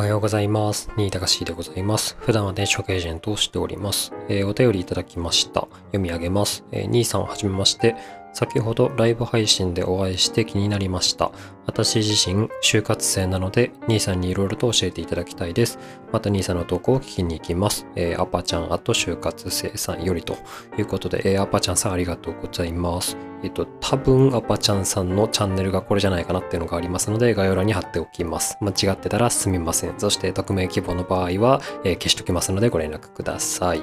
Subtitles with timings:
[0.00, 0.88] おはようございます。
[0.96, 2.16] 新高しでございます。
[2.20, 4.14] 普段は電子エージェントをしております。
[4.30, 5.68] えーお便りいただきました。
[5.88, 6.64] 読み上げます。
[6.72, 7.96] えー、兄さんはじめまして。
[8.32, 11.30] 先ほどライブ配信でお会いして気になりました。
[11.66, 15.78] 私自身、就活生なので、兄さんにいろいろと教えていただきたいです。
[16.12, 17.86] また兄さんの投稿を聞きに行きます。
[17.96, 20.36] えーアパちゃん、あと就活生さんよりと
[20.78, 23.16] いうことで、えーアパちゃんさんありがとうございます。
[23.42, 28.58] えっと、多分アパちゃんさんのチャンネルがこれじゃないかなっていうのがありますので、概要欄に貼っておきます。
[28.60, 29.94] 間違ってたらすみません。
[29.98, 33.82] そして、匿名希望の場合は、えー消しておきますので、ご連絡ください。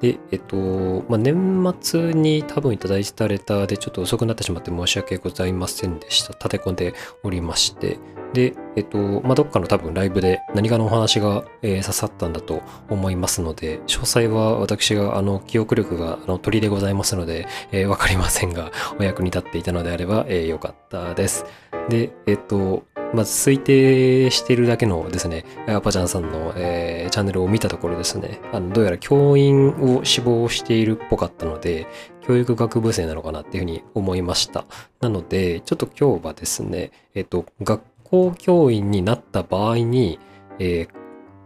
[0.00, 0.56] で、えっと、
[1.08, 6.32] まあ、年末に多分いただいたレターでちょっと遅くなってしまって申し訳ございませんでした。
[6.32, 7.98] 立て込んでおりまして。
[8.32, 21.44] で、えっと、まあ、どっかの多分ライブで何かのお話が、えー刺さったんだと思いますので、詳細は私が、あの、記憶力が、あの、鳥でございますので、えーわかりませんが、お役に立っていたのであれば、えーよかったです。
[21.88, 31.86] で、えっと、まず推定してるだけのですね、アパちゃんさんの、えーチャンネルを見たところですね、あのどうやら教員を志望しているっぽかったので、
[32.20, 34.64] 教育学部生なのかなっていうふうに思いました。
[35.00, 40.18] なので、ちょっと今日はですね、えっと、学校教員になった場合に、
[40.58, 41.00] えー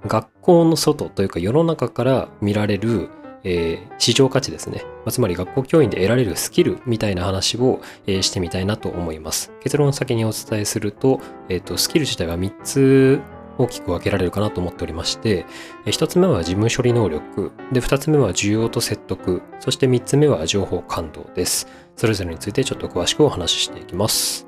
[0.07, 3.09] 学校の外というか世の中から見られる、
[3.45, 4.83] えー市場価値ですね。
[4.83, 9.53] まあつまり学校教員で得られるスキルみたいな話を、えーしてみたいなと思います。
[9.61, 13.21] 結論を先にお伝えすると、えっ、と、スキル自体は3つ
[13.59, 15.47] 大きく分けられるかなと思っておりまして、
[15.87, 21.69] 1つ目は事務処理能力、で、2つ目は需要と説得、そして3つ目は情報感動です。
[21.97, 24.47] それぞれについてちょっと詳しくお話ししていきます。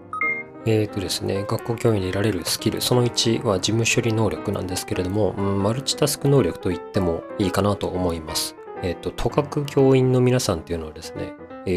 [0.69, 8.57] えーとですね、学校教員で得られるスキル、その1は事務処理能力なんですけれども、うんマルチタスク能力と言ってもいいかなと思います。
[8.83, 11.33] えっ、と、都学教員の皆さんっていうのはですね、
[11.67, 11.71] え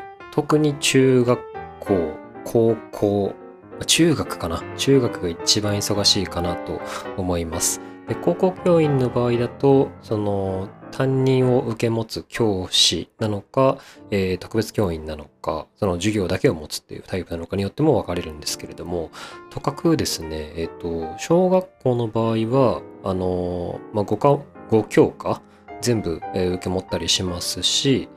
[0.00, 1.40] ー特に中学
[1.80, 3.34] 校、高校、
[3.86, 4.62] 中学かな？
[4.76, 6.82] 中学が一番忙しいかなと
[7.16, 7.80] 思います。
[8.06, 13.78] で高校教員の場合だと、その担任を受け持つ教師なのか、
[14.10, 19.10] えー特別教員なのか、その授業だけを持つっていうタイプなのかによっても分かれるんですけれども、
[19.48, 24.38] とかくですね、えっ、と、小学校の場合は、あのまあ、5か、
[24.70, 25.40] 5教科
[25.80, 28.08] 全部、えー受け持ったりしますし、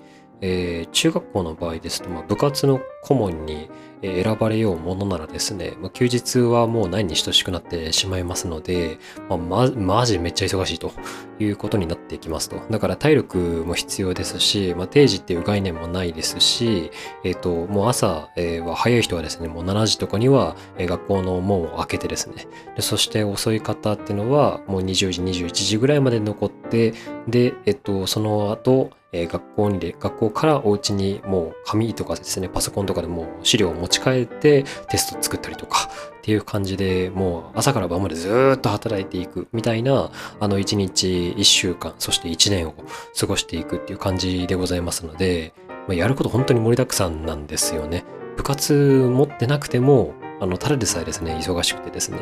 [0.41, 3.69] えー中学校の場合ですと、まあ、部活の顧問に
[4.01, 10.91] 選ばれようものならですね、まあ、休日はもうないに等しくなってしまいますので、まあ、ま、マジめっちゃ忙しいと
[11.39, 12.61] いうことになっていきますと。
[12.69, 16.91] だから体力も必要ですし、まあ、定時っていう概念もないですし、
[17.25, 26.93] えっ、と、もう朝、は早い人はですね、もう7時とかには、学校の門を開けてですね、でそして遅い方っていうのはもう20時、21時ぐらいまで残って、
[27.27, 42.73] で、えっと、その後、学校にで、学校からお家にもう紙とかですね、パソコンとかでも資料を持ち帰ってテスト作ったりとかっていう感じでもう朝から晩までずっと働いていくみたいな、あの1日1週間、そして1年を
[43.17, 45.53] 過ごしていくっていう感じでございますので、
[45.87, 48.03] ま、やること本当に盛りだくさんなんですよね。
[48.35, 52.17] 部活持ってなくても、あの、ただでさえですね、忙しくてですね。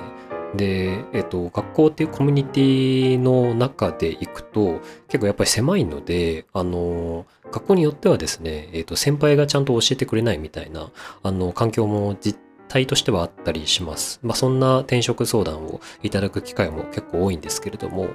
[0.58, 10.92] で、えっと、学校っていうコミュニティの中で行くと、結構やっぱり狭いので、あの、学校によってはですね、えっと、先輩がちゃんと教えてくれないみたいな、
[11.24, 14.20] あの、環境も実態としてはあったりします。
[14.24, 18.10] まあ、そんな転職相談をいただく機会も結構多いんですけれども、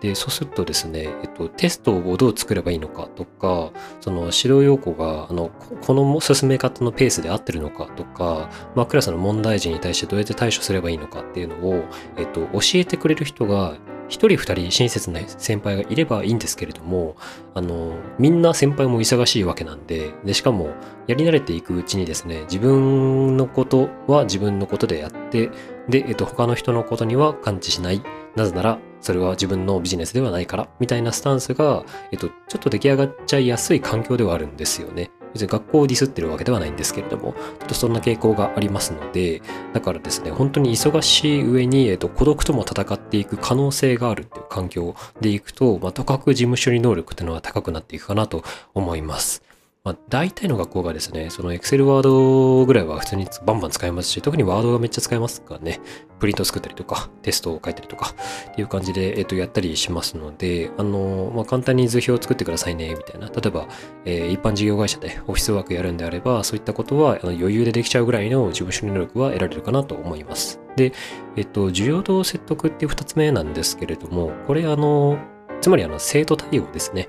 [0.00, 11.84] で、そうするとですね、えっと、テストをどう作ればいいのかとか、その指導要項が、あの、ここの進め方のペースで合ってるのかとか、まあ、クラスの問題児に対してどうやって対処すればいいのかっていうのを、
[12.16, 13.76] えっと、教えてくれる人が、
[14.08, 17.16] 一人二人親切な先輩がいればいいんですけれども、
[17.54, 20.70] あの、みんな先輩も忙しいわけなんで、で、しかも、
[21.06, 25.50] やり慣れていくうちにですね、自分のことは自分のことでやって、
[25.88, 28.02] で、えっと、他の人のことには感知しない。
[28.34, 35.10] なぜなら、それは自分のビジネスではないから、みたいなスタンスが、えっと、ちょっと出来上がっちゃいやすい環境ではあるんですよね。
[35.36, 39.42] 別に学校をディスってるわけではないんですけれども、ちょっとそんな傾向がありますので、
[39.72, 48.42] だからですね、本当に忙しい上に、えっと、孤独とも戦っていく可能性があるっていう環境でいくと、まあ、とかく事務処理能力っていうのは高くなっていくかなと
[48.74, 49.42] 思います。
[49.86, 55.78] まあ、大体の学校がですね、その Excel ワードぐらいは普通にバンバン使えますし、特にワードがめっちゃ使えますからね、
[56.18, 58.12] プリント作ったりとか、テストを書いたりとか、
[58.50, 63.28] っていう感じで、えっと、やったりしますので、あの、まあ、簡単に図表を作ってくださいね、みたいな。
[63.28, 63.68] 例えば、
[64.04, 70.58] えー一般事業会社でオフィスワークやるんであれば、そういったことはあの余裕でできちゃうぐらいの事務処理能力は得られるかなと思います。
[70.74, 70.94] で、
[71.36, 75.16] えっと、需要と説得っていう二つ目なんですけれども、これあの、
[75.60, 77.08] つまりあの、生徒対応ですね。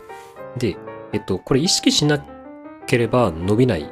[0.58, 0.78] で、
[1.14, 2.24] えっと、これ意識しな
[2.88, 3.88] ければ伸びない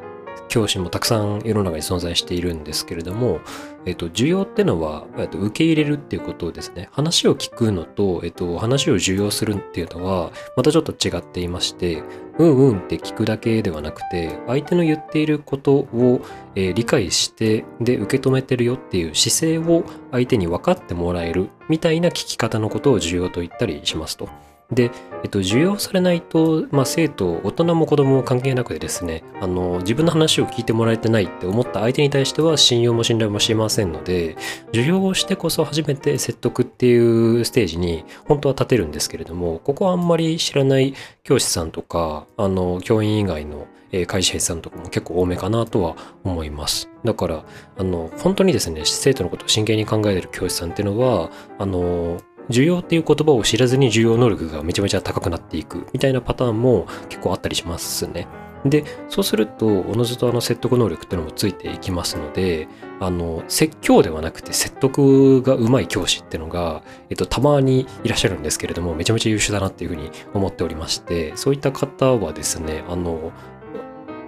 [0.48, 3.42] 教師もたくさん世の中に存在しているんですけれども、
[3.86, 6.88] えっと、需要ってのは、えっと、受け入れるっていうことですね。
[6.92, 12.04] 話を聞くのと、えっと、話を受容するっていうのは、またちょっと違っていまして、
[12.38, 16.22] うんうんって聞くだけではなくて、相手の言っていることを、
[16.56, 24.30] えー、理解して、で、受け止めてるよっていう姿勢を相手に分かってもらえるみたいな聞き方のことを重要と言ったりしますと。
[24.72, 24.92] で、
[25.24, 34.36] えっと、受容されないと、まあ、生徒、大人も子供も関係なくてですね、あの、自分の話を聞いてもらえてないって思った相手に対しては信用も信頼もしませんので、
[34.70, 43.68] 受容をしてこそ初めて説得っていうステージに本当は立てるんですけれども、ここはあんまり知らない教師さんとか、あの、教員以外の
[44.08, 46.90] 会社員さんとかも結構多めかなとは思います。
[47.06, 47.46] だから、
[47.78, 51.30] あの、本当にですね、生徒のことを真剣に考えてる教師さんっていうのは、
[51.60, 52.18] あの、
[52.50, 58.28] 需要っていう言葉を知らずに需要能力がめちゃめちゃ高くなっていくみたいなパターンも結構あったりしますね。
[58.66, 62.68] で、そうすると、おのずとあの説得能力っていうのもついていきますので、
[63.00, 73.32] あの、説教ではなくて説得がうまい教師っていうのが、えっと、たまにいらっしゃるんですけれども、めちゃめちゃ優秀だなっていうふうに思っておりまして、そういった方はですね、あの、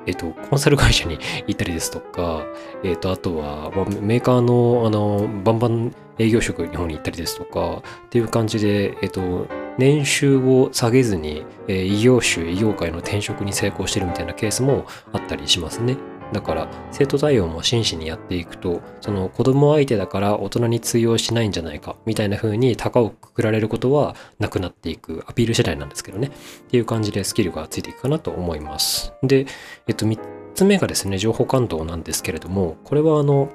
[0.06, 1.18] えっと、コンサル会社に
[1.48, 2.46] 行ったりですとか、
[2.84, 9.48] えっと、あとは、まあ、メーカーの、あの、バンバン営業職日本に行ったりですとか、っていう感じで、えっと、
[9.78, 15.98] 年収を下げずに、えー、異業種、異業界の転職に成功してるみたいなケースもあったりしますね。
[16.34, 29.46] だから生徒対応も真摯にやっていくとその子供相手だから大人に通用しないんじゃないかみたいな風に高をくくられることはなくなっていくアピール次第なんですけどねっていう感じでスキルがついていくかなと思いますで
[29.88, 30.20] えっと3
[30.54, 33.50] つ目がですね情報感度なんですけれどもこれはあの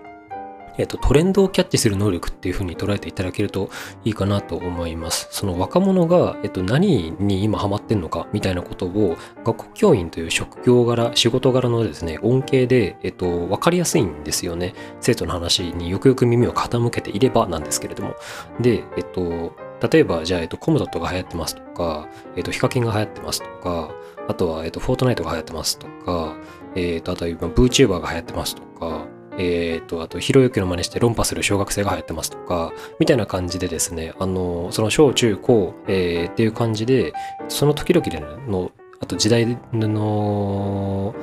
[0.78, 3.70] えっと、トレンドをキャッチする能力っていう風に捉えていただけると
[4.04, 5.28] いいかなと思います。
[5.30, 14.74] その若者が、えっと、何に今ハマってんのかみたいなことを学校教員という職業柄、仕事柄のですね、恩恵で、えっと、わかりやすいんですよね。
[15.00, 18.14] 生徒の話によくよく耳を傾けていればなんですけれども。
[18.60, 19.54] で、えっと、
[19.90, 23.90] 例えば、じゃあ、えっと、コムドットが流行ってますとか、えっと、ヒカキンが流行ってますとか、
[24.28, 26.36] あとは、えっと、フォートナイトが流行ってますとか、
[26.76, 29.01] えっと、あとは今、VTuber が流行ってますとか、
[29.38, 37.12] えっ、ー、と、あと、ひろゆきの真似して論破する小学生が流行ってますとか、みたいな感じでですね、あの、その小中高、えー、っていう感じで、
[37.48, 38.20] その時々で
[38.50, 41.14] の、あと時代の、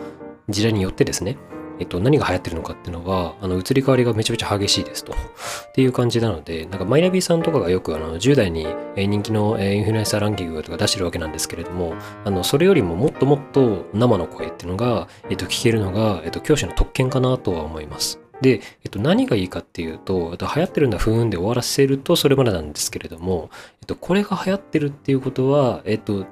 [0.49, 1.37] 時代によってですね、
[1.79, 5.13] えっと、何が流行ってるのかっていうのは、あの、移り変わりがめちゃめちゃ激しいですと。
[5.13, 5.15] っ
[5.73, 11.93] ていう感じなので、なんかマイナビさんとかがよくあの10代に人気のインフルエンサーランキングとか出してるわけなんですけれども、
[12.25, 18.19] あの、それよりももっともっと生の声っていうのが、えっと、聞けるのが、えっと、教師の特権かなとは思います。
[18.41, 23.49] で、えっと、何がいいかっていうと、流行ってるんだ、ふーんで終わらせるとそれまでなんですけれども、
[23.81, 26.25] えっと、これが流行ってるっていうことは、えっと、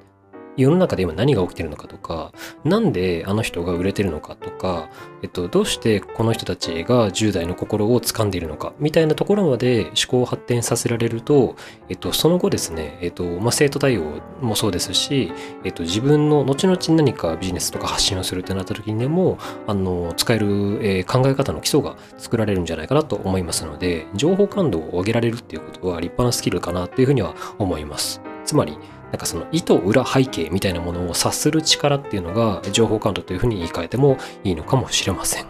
[0.58, 2.32] 世の中で今何が起きてるのかとか、
[2.64, 4.90] なんであの人が売れてるのかとか、
[5.22, 11.56] えっと、どうしてこの人たちが10代の心を掴んでいるのか、みたいなところまで思考を発展させられると、
[11.90, 15.32] えっと、その後ですね、えっと、まあ、生徒対応もそうですし、
[15.64, 19.38] えっと、自分の後々何かビジネスとか発信をするってなった時にでも、
[19.68, 20.48] あの、使える、
[20.82, 28.22] えー、考え方の基礎が作られるんじゃないかなと思いますので、情報感度を上げられるっていうことは立派なスキルかなっていうふうには思います。
[28.46, 28.78] つまり、
[29.12, 35.48] なんかその意図裏背景みたいなものを察する力っていうのが情報感度というふうに言い換えてもいいのかもしれません。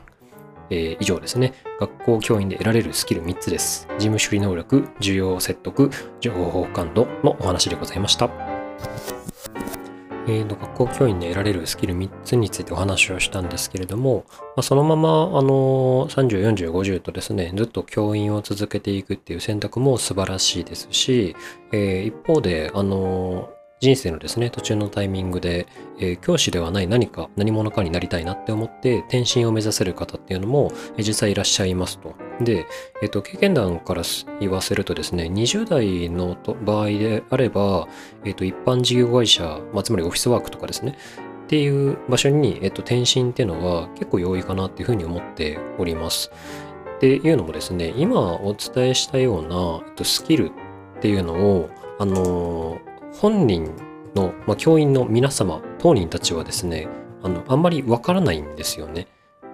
[0.70, 1.54] えー、以上ですね。
[1.80, 3.88] 学校教員で得られるスキル3つです。
[3.98, 5.90] 事務処理能力、需要説得、
[6.20, 9.17] 情報感度のお話でございました。
[10.28, 21.36] えー、学校教員で得られるスキル3つについてお話をしたんですけれども、まあ、そのまま、あの、30、40、50とですね、ずっと教員を続けていくっていう選択も素晴らしいですし、
[21.72, 25.68] えー、一方で、あの、人生のですね、途中のタイミングで、
[26.00, 32.16] えー、教師ではない何か、何者かになりたいなって思って、転身を目指せる方っていうのも、えー、実際いらっしゃいますと。
[32.42, 32.66] で、
[33.04, 34.02] えっ、ー、と、経験談から
[34.40, 37.88] 言わせるとですね、20代の場合であれば、
[38.26, 40.98] えっ、と、一般事業会社、まあ、つまりオフィスワークとかですね、
[41.46, 46.32] っていう場所に、えっと、転身っていうのは結構容易かなっていうふうに思っております。
[46.98, 50.52] っていうのもですね、今お伝えしたような、えっと、スキルっ
[51.00, 51.70] ていうのを、
[52.00, 52.80] あの
[53.20, 53.74] 本人
[54.14, 56.88] の、まあ、教員の皆様、当人たちはですね、
[57.24, 59.08] あの、あんまりわからないんですよね。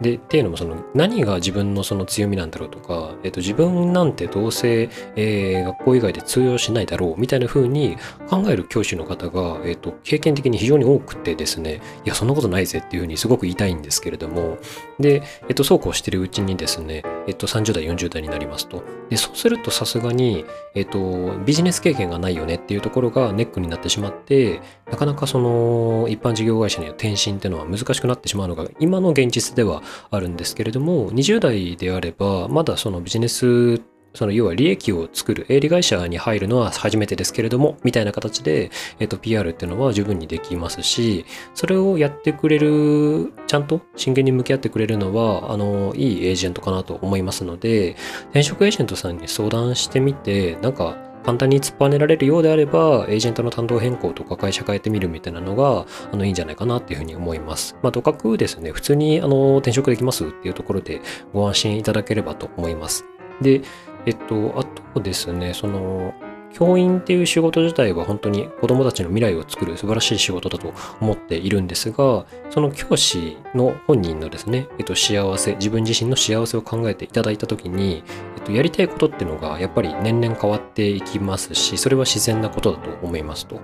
[0.04, 7.98] で、っていうのもその何が自分のその強みなんだろうとか、えっと、自分なんてどうせ、えー、学校以外で通用しないだろうみたいな風に
[8.30, 14.58] 考える教師の方が、えっと、経験的に非常に多くてですね、いや、そんなことないぜっていう風にすごく言いたいんですけれども、
[15.00, 18.84] で、えっと、そうこうしてるうちにですね、えっと、30代、40代になりますと。
[19.10, 20.46] で、そうするとさすがに、
[20.76, 29.82] えっと、ビジネス経験がないよねっていうところがネックになってしまって、なかなかその、一般事業会社に転身っていうのは難しくなってしまうのが、今の現実では
[30.12, 33.82] あるんですけれども、20代であれば、まだそのビジネス
[34.14, 38.70] その要は利益を作る営利会社に入るのは初めてですけれども、みたいな形で、
[39.00, 47.96] えっと、PR っていうのは十分にできますし、それをやってくれる、ちゃんと真剣に向き合ってくれるのは、あの、いいエージェントかなと思いますので、
[48.26, 57.76] 転職エージェントさんに相談してみて、なんか、簡単に突っぱねられるようであれば、エージェントの担当変更とか会社変えてみるみたいなのが、あの、いいんじゃないかなっていうふうに思います。
[57.82, 61.02] まあ、とかくですね、普通に、あの、転職できますっていうところで
[61.34, 63.06] ご安心いただければと思います。
[63.42, 63.62] で、
[64.06, 64.64] えっと、あ
[64.94, 66.14] とですね、その、
[66.54, 78.04] 教員っていう仕事自体は本当に子供たちの未来を作る素晴らしい仕事だと思っているんですが、その教師の本人のですね、えっと、幸せ、自分自身の幸せを考えていただいたときに、
[78.38, 83.60] えっと、やりたいことっていうのがやっぱり年々変わっていきますし、それは自然なことだと思いますと。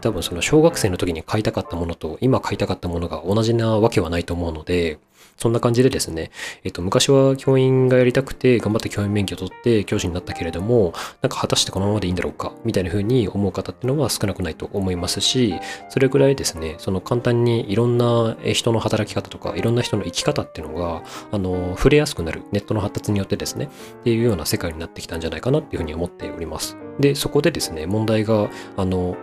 [0.00, 4.98] 多分その小学生の時に買いたかったものと今買いたかったものが同じなわけはないと思うので、
[5.36, 6.30] そんな感じでですね、
[6.64, 15.54] えっと、昔は教員がやりたくて、頑張って教員免許を取って教師になったけれども、なんか果たしてこのままでいいんだろうか、みたいな風に思う方っていうのは少なくないと思いますし、
[15.88, 23.68] それぐらいですね、その簡単にいろんな人の働き方とか、いろんな人の生き方っていうのが、あの、触れやすくなる、ネットの発達によってですね、
[24.00, 26.76] っていうような世界になってきたんじゃないかなっていうふうに思っております。
[27.00, 29.16] で、そこでですね、問題が、あの、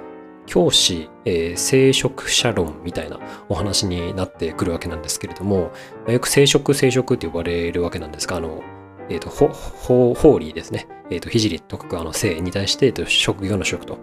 [0.46, 3.20] 教師、えー、聖職者論みたいな
[3.50, 5.72] お話になってくるわけなんですけれども、
[6.08, 8.62] よく聖職、聖職って呼ばれるわけなんですが、あの、
[9.10, 10.88] えっ、ー、と、ホーリーですね。
[11.10, 13.98] えっ、ー、と、聖と書くあの聖に対して、えっと、職業の職と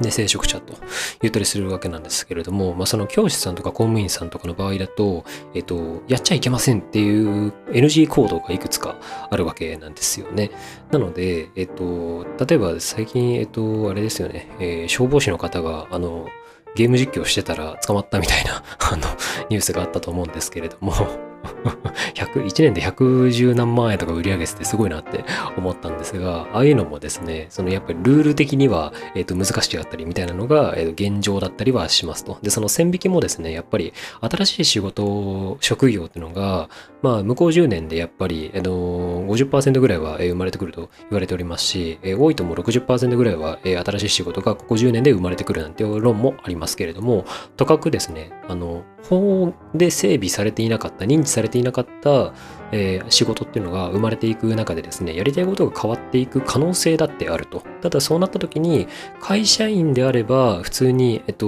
[0.00, 0.74] ね、聖職者と
[1.22, 5.24] 言ったりするわけなんですけれども、まあ、その教師さんとか公務員さんとかの場合だと、
[5.54, 8.96] えっと、やっちゃいけませんっていう NG 行動がいくつか
[9.30, 10.50] あるわけなんですよね。
[10.90, 16.28] なので、えっと、例えば最近、えっと、あれですよね、えー、消防士の方が、あの、
[16.74, 19.06] ゲーム実況してたら捕まったみたいなあの、
[19.48, 21.33] ニュースがあったと思うんですけれども
[22.14, 25.24] 1年で110何万円とか売り上げててすごいなって
[25.56, 32.38] 思ったんですが、ああいうのもですね、そのやっぱりルール的には、えー、と難しかったりみたいなのが、えー、現状だったりはしますと。
[32.42, 36.68] で、その線引きもですね、やっぱり新しい仕事、職業っていうのが、
[37.02, 47.24] まあ、向こう10年でやっぱり、あのー、50%ぐらいは生まれてくると言われておりますし、え、多いとも60%ぐらいは、え、新しい仕事がここ10年で生まれてくるなんていう論もありますけれども、
[47.56, 52.32] とかくですね、あの、法で整備されていなかった、認知されていなかった、
[52.72, 57.62] えー、仕事っていうのが生まれていく中でですね、やりたいことが変わっていく可能性だってあると。
[57.82, 58.88] ただそうなった時に、
[59.20, 61.46] 会社員であれば普通に、えっと、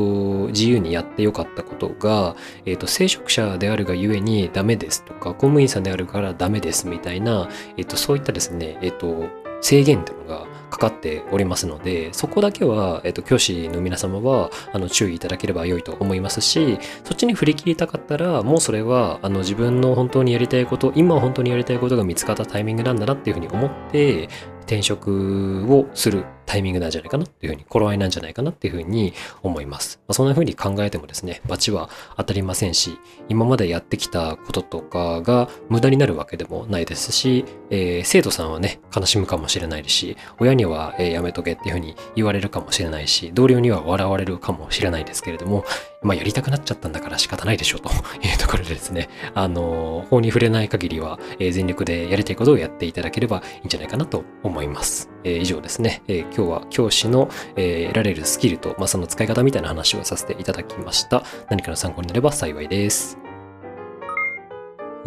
[0.49, 9.29] 自由にやってよかったことが、えっと、聖職者であるがゆえにダメですとか、公務員さんであるからダメですみたいな、えっと、そういったですね、えっと、
[9.61, 24.29] 制限っていうのがかかっておりますので、そこだけは、えっと、教師の皆様は、あの、注意いただければ良いと思いますし、そっちに振り切りたかったら、もうそれは、あの、自分の本当にやりたいこと、今本当にやりたいことが見つかったタイミングなんだなっていうふうに思って、
[24.63, 29.13] 転職をするタイミングなんじゃないかなっていうふうに、頃合いなんじゃないかなっていうふうに
[29.43, 30.01] 思います。
[30.07, 32.99] まあ、そんなふうに考えてもですね、罰は当たりませんし、
[33.29, 45.65] 今までやってきたこととかが無駄になるわけでもないですし、えー、生徒さんはね、悲しむかもしれないし、親には、え、やめとけっていうふうに言われるかもしれないし、同僚には笑われるかもしれないですけれども、
[46.03, 47.91] まあ、やりたくなっちゃったんだから仕方ないでしょうと
[48.23, 55.11] いうところでですね、あの、法に触れない限りは、えー、全力でやりたいことをやっていただければいいんじゃないかなと思います。
[55.25, 61.23] えー、以上ですね、えー、今日は教師の、えー、得られるスキルと、まあ、その使い方みたいな話をさせていただきました。
[61.49, 63.17] 何かの参考になれば幸いです。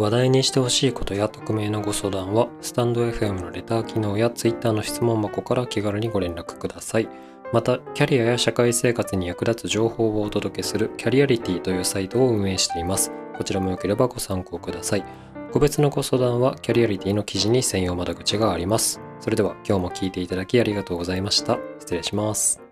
[0.00, 7.08] 話題にしてほしいことや匿名のご相談は、スタンド FM のレター機能や Twitter の質問箱から気軽にご連絡ください。
[7.52, 13.12] また、キャリアや社会生活に役立つ情報をお届けするキャリアリティというサイトを運営しています。
[13.36, 15.04] こちらもよければご参考ください。
[15.52, 19.00] 個別のご相談はキャリアリティの記事に専用窓口があります。
[19.20, 21.58] それでは今日も聞いていただきありがとうございました。
[21.80, 22.69] 失礼します。